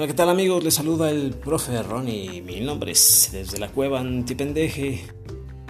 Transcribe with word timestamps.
Hola, 0.00 0.06
¿qué 0.06 0.14
tal 0.14 0.30
amigos? 0.30 0.64
Les 0.64 0.72
saluda 0.72 1.10
el 1.10 1.34
profe 1.34 1.82
Ronnie. 1.82 2.40
Mi 2.40 2.58
nombre 2.60 2.92
es 2.92 3.28
desde 3.32 3.58
la 3.58 3.68
cueva 3.68 4.00
antipendeje, 4.00 5.04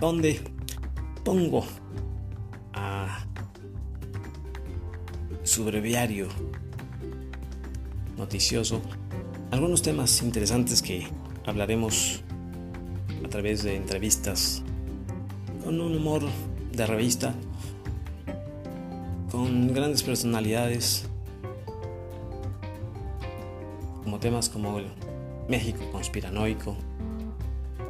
donde 0.01 0.41
pongo 1.25 1.67
a 2.73 3.27
su 5.43 5.65
breviario 5.65 6.29
noticioso 8.17 8.81
algunos 9.51 9.83
temas 9.83 10.23
interesantes 10.23 10.81
que 10.81 11.09
hablaremos 11.45 12.23
a 13.25 13.29
través 13.29 13.65
de 13.65 13.75
entrevistas 13.75 14.63
con 15.65 15.81
un 15.81 15.97
humor 15.97 16.23
de 16.71 16.87
revista, 16.87 17.35
con 19.33 19.75
grandes 19.75 20.05
personalidades 20.05 21.10
como 24.11 24.19
temas 24.19 24.49
como 24.49 24.81
el 24.81 24.89
México 25.49 25.89
conspiranoico, 25.93 26.77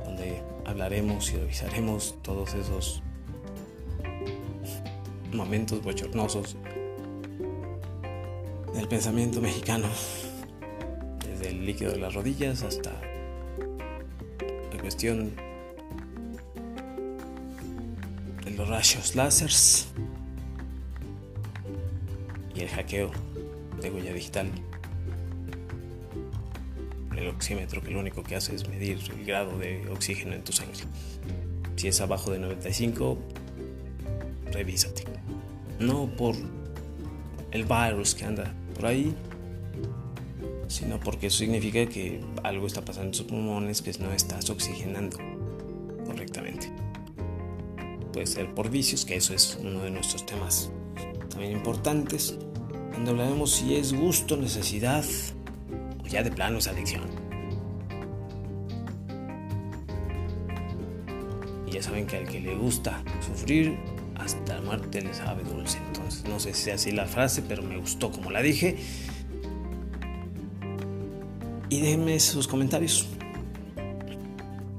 donde 0.04 0.42
hablaremos 0.66 1.32
y 1.32 1.36
revisaremos 1.38 2.14
todos 2.20 2.52
esos 2.52 3.02
momentos 5.32 5.82
bochornosos 5.82 6.56
del 8.74 8.86
pensamiento 8.86 9.40
mexicano, 9.40 9.86
desde 11.26 11.52
el 11.52 11.64
líquido 11.64 11.92
de 11.92 12.00
las 12.00 12.12
rodillas 12.12 12.64
hasta 12.64 12.92
la 14.74 14.78
cuestión 14.78 15.32
de 18.44 18.50
los 18.50 18.68
rayos 18.68 19.16
láseres 19.16 19.88
y 22.54 22.60
el 22.60 22.68
hackeo 22.68 23.10
de 23.80 23.90
huella 23.90 24.12
digital 24.12 24.50
el 27.20 27.28
oxímetro 27.28 27.82
que 27.82 27.90
lo 27.90 28.00
único 28.00 28.22
que 28.22 28.36
hace 28.36 28.54
es 28.54 28.68
medir 28.68 28.98
el 29.16 29.24
grado 29.24 29.58
de 29.58 29.88
oxígeno 29.90 30.34
en 30.34 30.42
tu 30.42 30.52
sangre. 30.52 30.80
Si 31.76 31.88
es 31.88 32.00
abajo 32.00 32.30
de 32.30 32.38
95, 32.38 33.18
revísate. 34.52 35.04
No 35.78 36.14
por 36.16 36.34
el 37.52 37.64
virus 37.64 38.14
que 38.14 38.24
anda 38.24 38.54
por 38.74 38.86
ahí, 38.86 39.14
sino 40.68 41.00
porque 41.00 41.26
eso 41.28 41.38
significa 41.38 41.86
que 41.86 42.20
algo 42.42 42.66
está 42.66 42.84
pasando 42.84 43.06
en 43.06 43.12
tus 43.12 43.22
pulmones 43.22 43.82
que 43.82 43.92
no 43.98 44.12
estás 44.12 44.48
oxigenando 44.50 45.18
correctamente. 46.06 46.72
Puede 48.12 48.26
ser 48.26 48.54
por 48.54 48.70
vicios, 48.70 49.04
que 49.04 49.16
eso 49.16 49.34
es 49.34 49.58
uno 49.60 49.82
de 49.82 49.90
nuestros 49.90 50.26
temas 50.26 50.70
también 51.28 51.52
importantes, 51.52 52.36
donde 52.92 53.10
hablaremos 53.10 53.52
si 53.52 53.76
es 53.76 53.92
gusto, 53.92 54.36
necesidad 54.36 55.04
ya 56.10 56.22
de 56.22 56.30
plano 56.30 56.58
es 56.58 56.66
adicción. 56.66 57.04
Y 61.66 61.70
ya 61.70 61.82
saben 61.82 62.06
que 62.06 62.16
al 62.16 62.28
que 62.28 62.40
le 62.40 62.56
gusta 62.56 63.02
sufrir, 63.24 63.78
hasta 64.16 64.56
la 64.56 64.62
muerte 64.62 65.00
le 65.00 65.14
sabe 65.14 65.44
dulce. 65.44 65.78
Entonces, 65.86 66.24
no 66.24 66.40
sé 66.40 66.52
si 66.52 66.70
es 66.70 66.76
así 66.76 66.90
la 66.90 67.06
frase, 67.06 67.42
pero 67.42 67.62
me 67.62 67.78
gustó 67.78 68.10
como 68.10 68.30
la 68.30 68.42
dije. 68.42 68.76
Y 71.68 71.80
déjenme 71.80 72.18
sus 72.18 72.48
comentarios. 72.48 73.08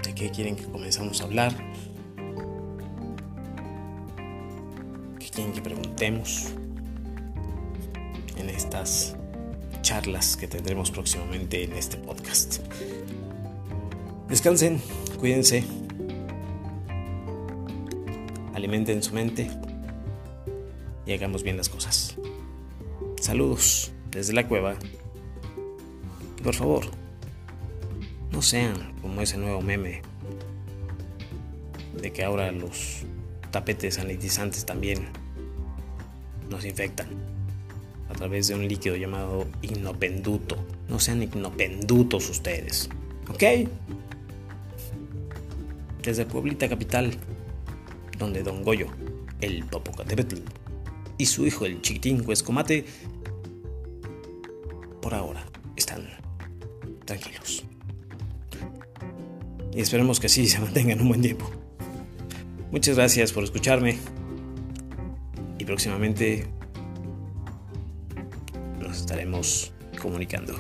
¿De 0.04 0.14
qué 0.14 0.30
quieren 0.30 0.58
que 0.58 0.66
comenzamos 0.66 1.22
a 1.22 1.24
hablar? 1.24 1.54
¿Qué 5.18 5.30
quieren 5.30 5.54
que 5.54 5.62
preguntemos 5.62 6.50
en 8.36 8.50
estas 8.50 9.16
charlas 9.82 10.38
que 10.38 10.48
tendremos 10.48 10.92
próximamente 10.92 11.64
en 11.64 11.74
este 11.74 11.98
podcast. 11.98 12.60
Descansen, 14.30 14.82
cuídense, 15.20 15.64
alimenten 18.54 19.02
su 19.04 19.14
mente 19.14 19.50
y 21.06 21.14
hagamos 21.14 21.44
bien 21.44 21.58
las 21.58 21.70
cosas. 21.70 22.16
Saludos 23.20 23.92
desde 24.12 24.34
la 24.34 24.48
cueva. 24.48 24.76
Por 26.44 26.56
favor, 26.56 26.86
no 28.32 28.42
sean 28.42 28.94
como 29.02 29.22
ese 29.22 29.38
nuevo 29.38 29.62
meme 29.62 30.02
de 32.00 32.12
que 32.14 32.24
ahora 32.24 32.52
los 32.52 33.04
tapetes 33.52 33.96
sanitizantes 33.96 34.66
también 34.66 35.10
nos 36.50 36.66
infectan 36.66 37.10
a 38.12 38.14
través 38.14 38.48
de 38.50 38.56
un 38.56 38.68
líquido 38.68 38.96
llamado 38.98 39.48
ignopenduto. 39.62 40.58
No 40.90 41.00
sean 41.00 41.24
ignopendutos 41.24 42.30
ustedes. 42.30 42.90
¿Ok? 43.30 43.70
Desde 46.04 46.26
Pueblita 46.26 46.68
Capital, 46.68 47.14
donde 48.18 48.44
Don 48.44 48.64
Goyo, 48.64 48.88
el 49.40 49.64
Popocatépetl, 49.64 50.38
y 51.18 51.26
su 51.26 51.46
hijo 51.46 51.66
el 51.66 51.82
chiquitín 51.82 52.24
Huescomate, 52.28 52.86
por 55.02 55.14
ahora 55.14 55.46
están 55.76 56.10
tranquilos. 57.06 57.64
Y 59.74 59.80
esperemos 59.80 60.20
que 60.20 60.28
sí 60.28 60.48
se 60.48 60.60
mantengan 60.60 61.00
un 61.00 61.08
buen 61.08 61.22
tiempo. 61.22 61.50
Muchas 62.72 62.98
gracias 62.98 63.32
por 63.32 63.44
escucharme. 63.44 63.98
Y 65.58 65.64
próximamente 65.64 66.48
estaremos 68.98 69.74
comunicando. 70.00 70.56